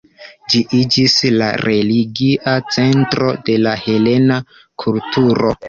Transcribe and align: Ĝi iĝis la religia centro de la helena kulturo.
Ĝi 0.53 0.59
iĝis 0.77 1.17
la 1.41 1.49
religia 1.65 2.55
centro 2.77 3.31
de 3.51 3.61
la 3.67 3.77
helena 3.85 4.43
kulturo. 4.87 5.57